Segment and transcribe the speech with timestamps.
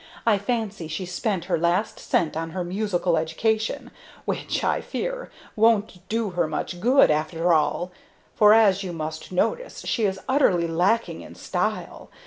[0.25, 3.91] I fancy she spent her last cent on her musical education,
[4.25, 7.91] which, I fear, won't do her much good, after all;
[8.33, 12.09] for, as you must notice, she is utterly lacking in style.